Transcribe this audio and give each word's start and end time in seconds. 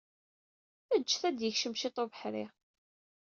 Ǧǧet 1.01 1.23
ad 1.29 1.35
d-yekcem 1.37 1.73
ciṭ 1.81 1.97
ubeḥri. 2.03 2.45